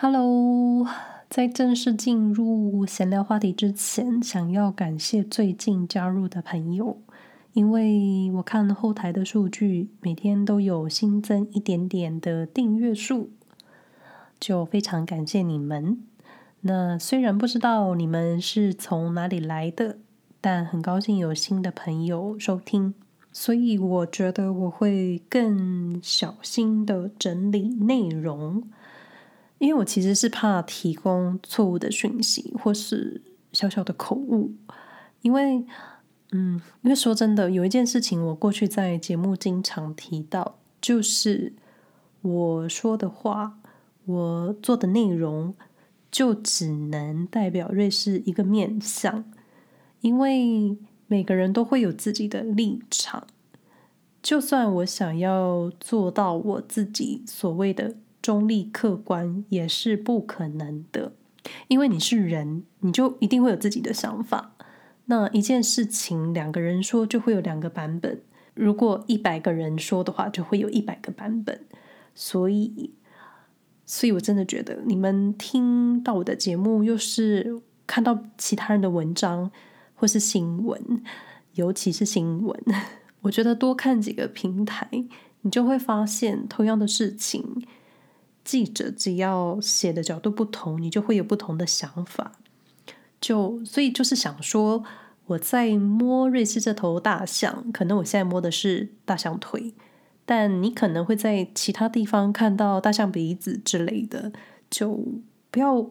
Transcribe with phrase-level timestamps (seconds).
[0.00, 0.86] Hello，
[1.28, 6.98] 在正式进入闲聊话题之前，想要感谢最近加入的朋友，
[7.52, 13.30] 因为我看后台的数据，每天都有新增一点点的订阅数，
[14.38, 15.98] 就非常感谢你们。
[16.60, 19.98] 那虽然不知道你们是从哪里来的，
[20.40, 22.94] 但很高兴有新的朋友收听，
[23.32, 28.62] 所以我觉得我会更小心的整理内容。
[29.58, 33.20] 因为我其实是怕提供错误的讯息，或是
[33.52, 34.52] 小小的口误。
[35.22, 35.64] 因为，
[36.30, 41.52] 嗯，因为说真的，有一件事情我过去在节目经常提到，就是
[42.22, 43.58] 我说的话，
[44.04, 45.52] 我做的内容，
[46.08, 49.24] 就只能代表瑞士一个面向。
[50.02, 53.26] 因为每个人都会有自己的立场，
[54.22, 57.96] 就算我想要做到我自己所谓的。
[58.28, 61.14] 中立客观也是不可能的，
[61.66, 64.52] 因为你是人，你就一定会有自己的想法。
[65.06, 68.18] 那一件事情，两个人说就会有两个版本；
[68.52, 71.64] 如果一百个人说的话，就会有一百个版本。
[72.14, 72.90] 所以，
[73.86, 79.50] 所以我真的觉得，你们听到我的节目，又是看到其他人的文章
[79.94, 81.02] 或是新闻，
[81.54, 82.62] 尤其是新闻，
[83.22, 84.86] 我觉得多看几个平台，
[85.40, 87.64] 你就会发现同样的事情。
[88.48, 92.32] 记者只要写的角度不同，你就会有不同的想法。
[93.20, 94.82] 就所以就是想说，
[95.26, 99.74] 我在摸瑞士这头大象，可能我现在摸的是大象腿，
[100.24, 104.32] 但你可能会在其他地方看到大象鼻子之类的。
[104.70, 105.04] 就
[105.50, 105.82] 不要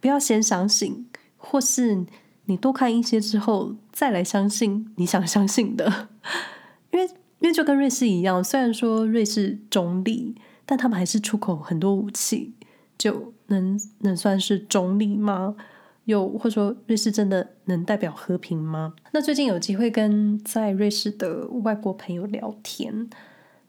[0.00, 2.06] 不要先相信，或是
[2.46, 6.08] 你多看一些之后再来相信你想相信的。
[6.90, 7.04] 因为
[7.40, 10.34] 因为就跟瑞士一样，虽然说瑞士中立。
[10.70, 12.52] 但他们还是出口很多武器，
[12.98, 15.56] 就能能算是中立吗？
[16.04, 18.92] 又或者说瑞士真的能代表和平吗？
[19.12, 23.08] 那最近有机会跟在瑞士的外国朋友聊天，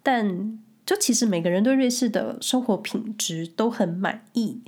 [0.03, 4.61] 但就其实每个人对瑞士的生活品质都很满意，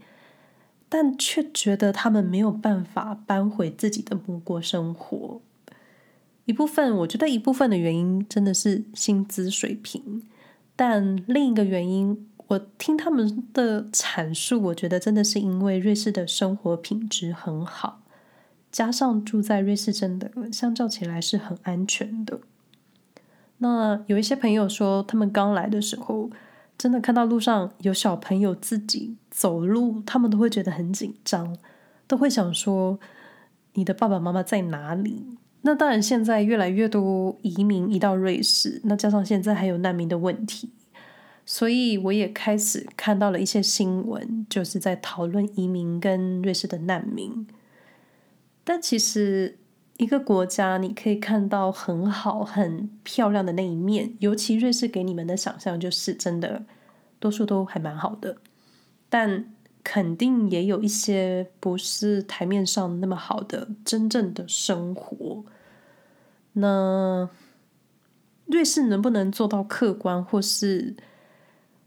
[0.88, 5.42] 但却觉得他们没有办法搬回自己的母国生活。
[6.46, 10.24] 一部分我觉得一部分的原因真的是薪资水平。
[10.82, 18.02] 但另一个原因，我听他们的阐述，我觉得真的是因为瑞士的生活品质很好，
[18.72, 22.40] 加上住在瑞士真的相较起来是很安全的。
[23.60, 26.32] 那有一些朋友说，他们刚来的时候，
[26.80, 31.56] 真的看到路上有小朋友自己走路，他们都会觉得很紧张，
[32.08, 33.00] 都会想说
[33.76, 40.72] ：“你的爸爸妈妈在哪里？”那当然，现在越来越多移民移到瑞士，那加上现在还有难民的问题，
[41.46, 47.46] 所以我也开始看到了一些新闻，就是在讨论移民跟瑞士的难民。
[48.64, 49.60] 但其实
[49.98, 56.64] 一个国家，你可以看到很好、很漂亮的那一面，尤其瑞士给你们的想象就是真的，
[57.20, 58.38] 多数都还蛮好的，
[59.10, 59.46] 但
[59.84, 65.44] 肯定也有一些不是台面上那么好的真正的生活。
[66.54, 67.30] 那
[68.46, 70.96] 瑞士能不能做到客观，或是，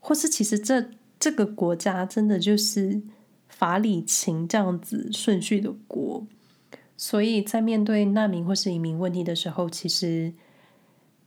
[0.00, 0.90] 或是其实这
[1.20, 3.02] 这个国家真的就是
[3.48, 6.26] 法理情这样子顺序的国，
[6.96, 10.32] 所以在面对难民或是移民问题的时候，其实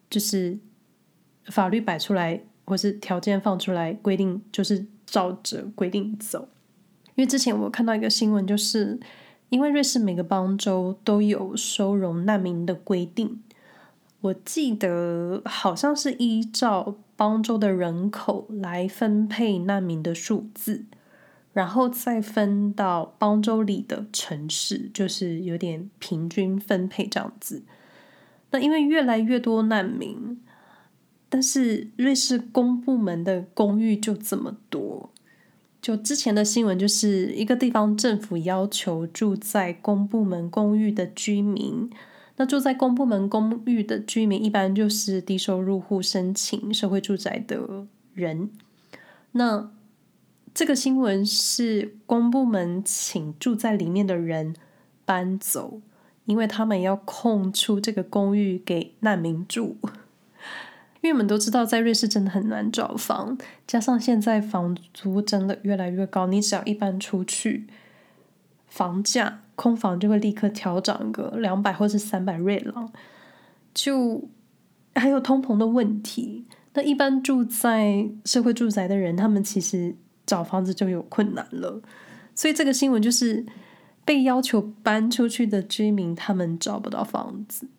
[0.09, 0.57] 就是
[1.45, 6.49] 法律摆出来，或是条件放出来，规定就是照着规定走。
[7.17, 8.97] 因为之前我看到一个新闻，就是。
[9.49, 13.41] 因为瑞士每个邦州都有收容难民的规定，
[14.19, 20.83] 我记得好像是依照邦州的人口来分配难民的数字，
[21.53, 27.63] 然后再分到邦州里的城市，就是有点平均分配这样子。
[28.51, 30.41] 那因为越来越多难民，
[31.29, 34.86] 但是瑞士公部门的公寓就这么多。
[35.87, 41.89] 就之前的新闻，就是一个地方政府要求住在公部门公寓的居民，
[42.35, 48.49] 那住在公部门公寓的居民一般就是低收入户申请社会住宅的人。
[49.31, 49.71] 那
[50.53, 54.53] 这个新闻是公部门请住在里面的人
[55.05, 55.79] 搬走，
[56.25, 59.77] 因为他们要空出这个公寓给难民住。
[61.07, 67.65] 因为我们都知道，在瑞士真的很难找房，加上现在房租真的越来越高，你只要一搬出去，
[68.67, 72.91] 房价空房就会立刻调涨个两百或是三百瑞郎，
[73.73, 74.27] 就
[74.95, 76.45] 还有通膨的问题。
[76.73, 79.95] 那一般住在社会住宅的人，他们其实
[80.25, 81.81] 找房子就有困难了。
[82.35, 83.45] 所以这个新闻就是
[84.03, 87.69] 被要求搬出去的居民，他们找不到房子。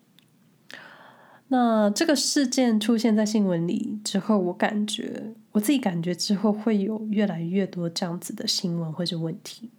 [1.51, 9.71] 那这个事件出现在新闻里之后，我感觉我自己感觉之后会有越来越多这样子的新闻或者问题。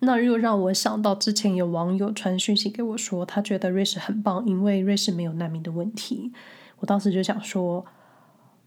[0.00, 6.32] 那又让我想到之前有网友传讯息给我说，他觉得瑞士很棒，因为瑞士没有难民的问题。
[6.78, 7.84] 我当时就想说，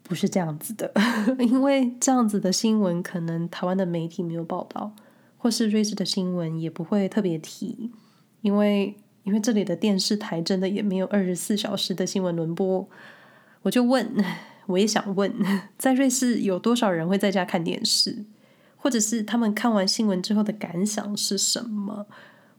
[0.03, 0.91] 不是这样子的，
[1.39, 4.93] 因为这样子的新闻可能台湾的媒体没有报道，
[5.37, 7.89] 或是瑞士的新闻也不会特别提，
[8.41, 8.95] 因为。
[9.27, 12.87] 因为这里的电视台真的也没有二十四小时的新闻轮播，
[13.61, 14.09] 我就问，
[14.67, 15.33] 我也想问，
[15.77, 18.23] 在瑞士有多少人会在家看电视，
[18.77, 22.07] 或者是他们看完新闻之后的感想是什么？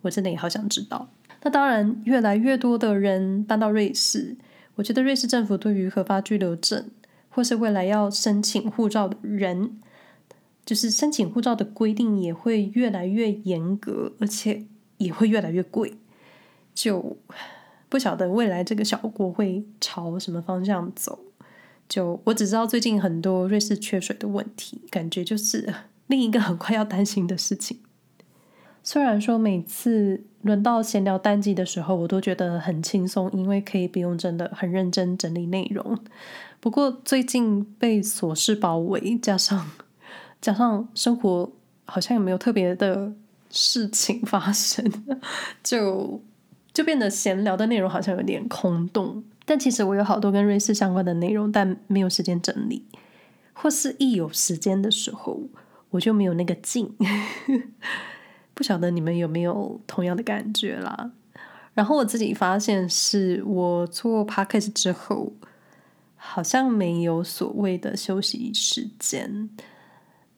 [0.03, 1.09] 我真的也好想知道。
[1.43, 4.37] 那当然，越来越多的人搬到瑞士，
[4.75, 6.91] 我觉得瑞士政府对于核发居留证
[7.31, 9.81] 或是未来要申请护照的人，
[10.67, 14.67] 就是申请护照的规定也会越来越严格，而且
[14.99, 15.95] 也会越来越贵。
[16.79, 17.17] 就
[17.89, 21.19] 不晓得未来这个小国会朝什么方向走。
[21.89, 25.75] 就我只知道最近很多瑞士缺水的问题，感觉就是
[26.07, 27.81] 另一个很快要担心的事情。
[28.85, 35.99] 虽然说每次轮到闲聊单集的时候，我都觉得很轻松，因为可以不用真的很认真整理内容。
[36.61, 39.69] 不过最近被琐事包围，加上
[40.41, 41.51] 加上生活
[41.87, 43.13] 好像也没有特别的
[43.51, 44.89] 事情发生，
[45.65, 46.21] 就。
[46.79, 52.85] 就变得闲聊的内容好像有点空洞，但其实我有好多跟瑞士相关的内容，但没有时间整理，
[53.53, 55.41] 或是一有时间的时候，
[55.91, 56.95] 我就没有那个劲。
[58.55, 61.11] 不晓得你们有没有同样的感觉啦？
[61.75, 65.33] 然后我自己发现，是我做 podcast 之后，
[66.15, 69.51] 好像没有所谓的休息时间。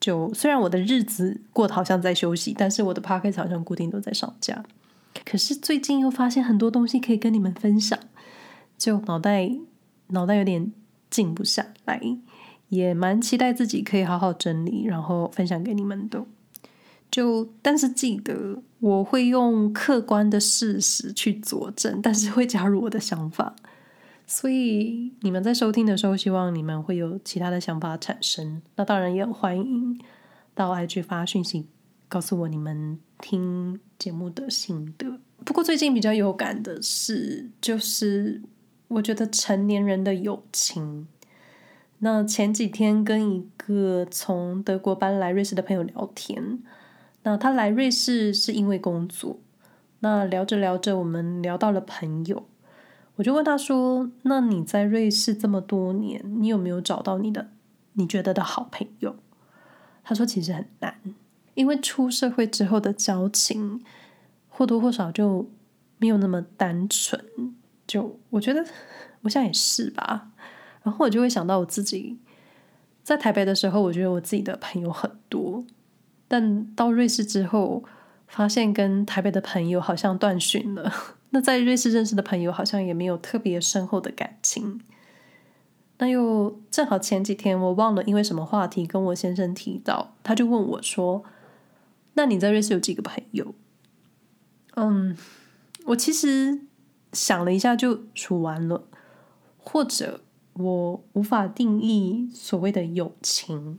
[0.00, 4.64] 就虽然我的日子过得好像在休息，但是我的 podcast 好像固定都在上架。
[5.24, 7.98] 可是最近又发现很多东西可以跟你们分享，
[8.78, 9.50] 就脑袋
[10.08, 10.72] 脑袋有点
[11.10, 12.00] 静不下来，
[12.68, 16.24] 也蛮期待自己可以好好整理，然后分享给你们的。
[17.10, 23.56] 就但是记得我会用客观的事实去佐证，但是会加入我的想法。
[24.28, 28.62] 所以你们在收听的时候，希望你们会有其他的想法产生。
[28.76, 30.00] 那当然也很欢迎
[30.54, 31.66] 到 IG 发讯息
[32.08, 35.20] 告诉我你们听节目的心得。
[35.44, 38.42] 不过最近比较有感的是，就是
[38.88, 41.06] 我觉得成年人的友情。
[41.98, 46.62] 那前几天跟一个从德国搬来瑞士的朋友聊天，
[47.22, 49.38] 那他来瑞士是因为工作。
[50.00, 52.46] 那聊着聊着，我们聊到了朋友，
[53.16, 57.50] 我就问他说：“那你在瑞士这么多年，你有没有找到你的
[57.92, 59.16] 你觉得的好朋友？”
[60.02, 60.94] 他说：“其实很难。”
[61.54, 63.82] 因为出社会之后的交情，
[64.48, 65.50] 或多或少就
[65.98, 67.22] 没有那么单纯。
[67.86, 68.64] 就我觉得，
[69.22, 70.30] 我想也是吧。
[70.82, 72.18] 然后我就会想到我自己
[73.02, 75.64] 在台北的时候，我觉得我自己的朋友很多，
[76.28, 77.82] 但到瑞士之后，
[78.28, 80.92] 发现跟台北的朋友好像断讯了。
[81.30, 84.80] 那在瑞士认识的朋友，好像也没有特别深厚的感情。
[85.98, 91.24] 那又正好前几天，我忘了因为什么话题跟我先生提到，他就问我说。
[92.14, 93.54] 那你在瑞士有几个朋友？
[94.76, 95.16] 嗯，
[95.86, 96.60] 我其实
[97.12, 98.84] 想了一下就数完了，
[99.58, 100.22] 或者
[100.54, 103.78] 我无法定义所谓的友情，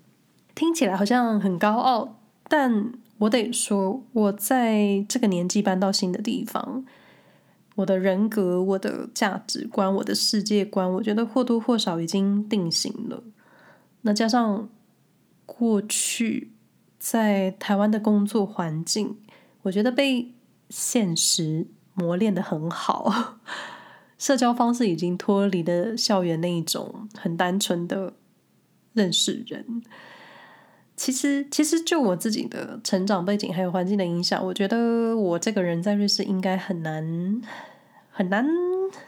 [0.55, 6.85] 听起来好像很高傲，但我得说，我在这个年纪搬到新的地方，
[7.75, 13.23] 我的人格、我的价值观、我的世界观，我觉得或多或少已经定型了。
[14.01, 14.69] 那加上
[15.45, 16.51] 过去。
[17.01, 19.17] 在台湾的工作环境，
[19.63, 20.35] 我觉得被
[20.69, 21.65] 现实
[21.95, 23.39] 磨练得很好。
[24.19, 28.13] 社交方式已经脱离了校园那一种很单纯的
[28.93, 29.81] 认识人。
[30.95, 37.41] 其实，其实就我自己的成长背景还有环境的影响，我觉得我这个人在瑞士应该很难
[38.11, 38.47] 很难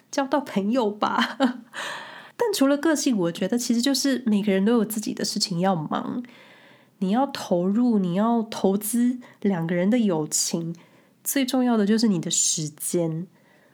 [0.10, 1.38] 交到朋友吧。
[2.36, 6.24] 但除了个性，我觉得其实就是每个人都有自己的事情要忙。
[7.04, 10.74] 你要投入，你要投资两个人的友情，
[11.22, 13.28] 最重要的就是你的时间。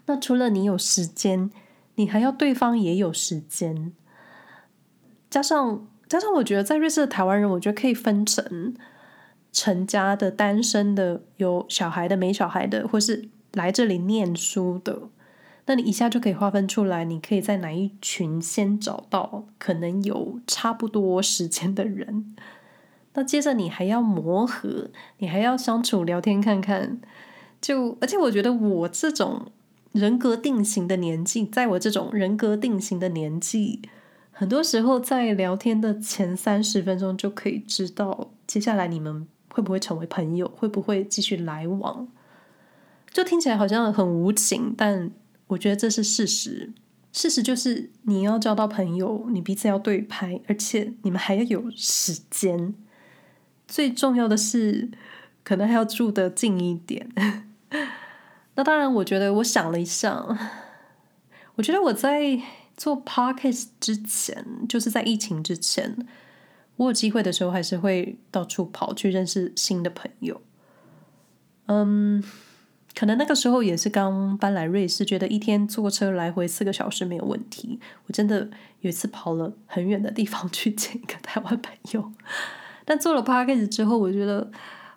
[0.08, 1.52] 那除了你有时间，
[1.94, 3.94] 你还要对方也有时间。
[5.30, 8.74] 加上加上，我觉得在瑞士的台湾人，我觉得可以分成
[9.52, 15.04] 成家的、单身的、有小孩的、没小孩的，或是来这里念书的。
[15.68, 22.36] 那你一下就可以划分出来，你可以在哪一群先找到可能有差不多时间的人。
[23.20, 27.02] 那接着你还要磨合，你还要相处、聊天看看。
[27.60, 29.48] 就而且我觉得我这种
[29.92, 33.82] 人格定型的年纪，在我这种人格定型的年纪，
[34.32, 42.08] 很多时候在聊天的前三十分钟就可以知道接下来你们会不会成为朋友，会不会继续来往。
[43.12, 45.12] 就听起来好像很无情，但
[45.48, 46.72] 我觉得这是事实。
[47.12, 52.74] 事实就是你要交到朋友，你彼此要对拍，而且你们还要有时间。
[53.70, 54.90] 最重要的是，
[55.44, 57.10] 可能还要住得近一点。
[58.56, 60.38] 那当然，我觉得我想了一下，
[61.56, 62.42] 我觉得我在
[62.76, 65.96] 做 podcast 之前，就是在疫情之前，
[66.78, 70.42] 我有机会的时候，还是会到处跑去认识新的朋友。
[71.68, 72.24] 嗯。
[72.96, 77.80] 可能那个时候也是刚搬来瑞士，觉得一天坐车来回四个小时没有问题。
[78.08, 78.50] 我真的
[78.82, 82.12] 有一次跑了很远的地方去见一个台湾朋友，
[82.90, 84.50] 但做了 podcast 之后，我觉得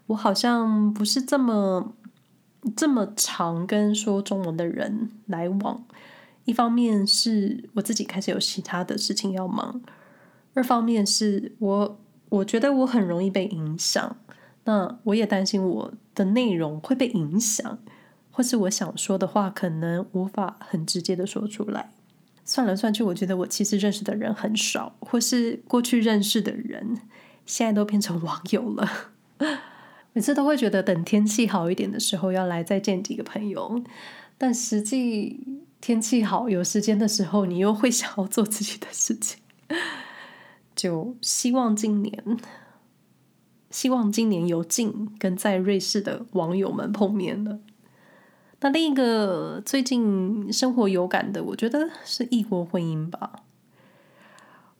[0.06, 1.92] 我好像不是这么
[2.74, 5.84] 这么常跟说中文的人来往。
[6.46, 9.82] 一方面是我自己开始有其他的事情要忙，
[10.54, 14.16] 二方面是我我觉得我很容易被影响。
[14.64, 17.78] 那我也担心我的内容会被影响，
[18.30, 21.90] 或是我想说的话可能无法很直接的说出来。
[22.42, 26.98] 算来算去，我觉得我其实认识的人很少，或是过去认识的人
[27.46, 28.88] 现在都变成网友了。
[30.12, 33.82] 每次都会觉得等天气好一点的时候要来再见几个朋友，
[34.36, 35.46] 但实际
[35.80, 39.40] 天气好有时间的时候，你又会想要做自己的事情。
[40.76, 42.38] 就希望今年。
[43.70, 47.58] 希望今年有幸跟在瑞士的网友们碰面了。
[48.60, 53.44] 那另一个最近生活有感的，我觉得是异国婚姻吧。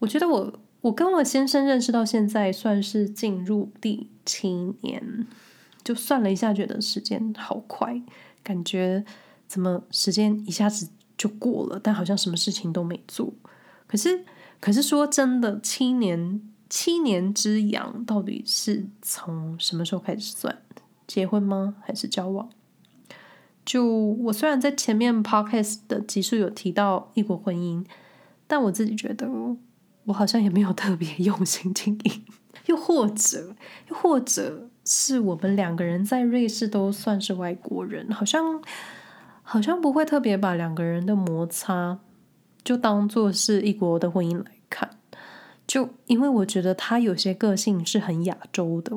[0.00, 0.52] 我觉得我
[0.83, 4.51] 我跟我先生认识到现在，算是进入第七
[4.83, 5.27] 年。
[5.83, 8.01] 就算了一下，觉得时间好快，
[8.43, 9.05] 感觉
[9.49, 13.33] 怎么时间一下子就过了，但好像什么事情都没做。
[13.87, 14.25] 可是，
[14.61, 16.43] 可是说真的，七年。
[16.75, 20.62] 七年之痒到底是从什么时候开始算？
[21.07, 21.75] 结婚吗？
[21.83, 22.49] 还是交往？
[23.62, 27.85] 就我虽然在前面 podcast 的集数有提到异国婚姻，
[28.47, 29.29] 但我自己觉得
[30.05, 32.25] 我好像也没有特别用心经营。
[32.67, 33.55] 又或者，
[33.89, 38.63] 又或者是我们两个人在瑞士都算是外国人，好像
[39.43, 41.99] 好像不会特别把两个人的摩擦
[42.63, 44.89] 就当做是异国的婚姻来看。
[45.67, 48.95] 就因为我觉得他有些个性是很亚洲的，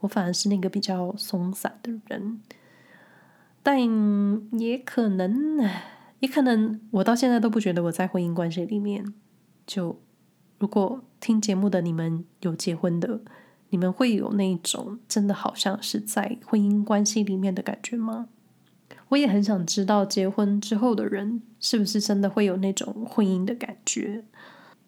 [0.00, 2.40] 我反而是那个比较松散的人，
[3.62, 3.80] 但
[4.58, 5.58] 也可能，
[6.18, 9.14] 也可能我到现在都不觉得我在婚姻关系里面。
[9.66, 9.98] 就
[10.58, 13.20] 如果听节目的你们有结婚的，
[13.70, 18.28] 你们会有那种真的好像是在婚姻关系里面的感觉吗？
[19.08, 24.24] 我也很想知道结婚之后的人是不是真的会有那种婚姻的感觉，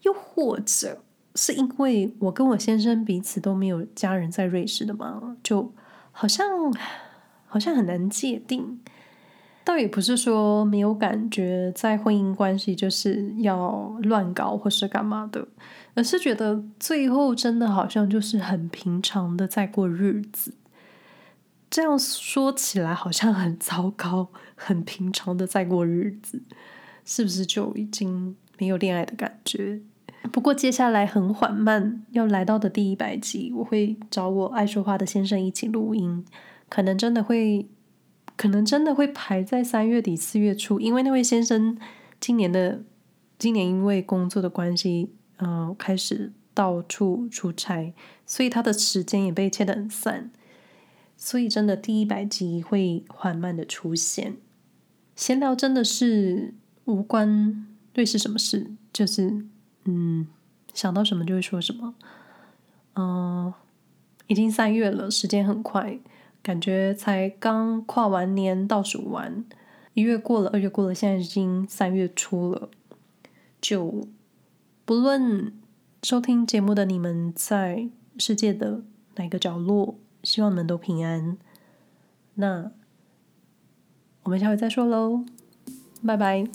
[0.02, 1.02] 又或者。
[1.34, 5.72] 是因为我跟我先生彼此都没有家人在瑞士的嘛，就
[6.10, 6.44] 好像
[7.46, 8.80] 好像很难界定。
[9.68, 15.46] 倒也不是说没有感觉，在婚姻关系就是要乱搞或是干嘛的，
[15.92, 20.54] 而是觉得最后真的好像就是很平常的在过日子。
[21.68, 26.40] 这样说起来好像很糟糕，很平常的在过日子，
[27.04, 29.82] 是不是就已经没有恋爱的感觉？
[30.32, 36.24] 不过接下来很缓慢要来到的第一百集，我会找我爱说话的先生一起录音，
[36.70, 37.68] 可能真的会，
[38.38, 41.76] 可能真的会排在三月底四月初，因为那位先生
[42.18, 42.82] 今年的
[43.38, 47.92] 今年因为工作的关系，嗯、呃，开始到处出差，
[48.24, 50.30] 所以他的时间也被切得很散，
[51.16, 54.36] 所以真的第一百集会缓慢的出现。
[55.16, 56.54] 闲聊真的是
[56.84, 59.44] 无关瑞士什么事，就是。
[59.90, 60.26] 嗯，
[60.74, 61.94] 想到什么就会说什么。
[62.94, 63.52] 嗯、
[64.26, 65.98] 已经三月了，时间很快，
[66.48, 69.44] 感觉才刚跨完年，倒数完，
[69.92, 72.70] 一月过了，二月过了，现在已经三月初了。
[73.60, 74.08] 就
[74.86, 75.52] 不论
[76.02, 78.80] 收听节目的你们在世界的
[79.16, 81.36] 哪个角落，希望你们都平安。
[82.36, 82.70] 那
[84.22, 85.26] 我们下回再说喽，
[86.02, 86.48] 拜拜。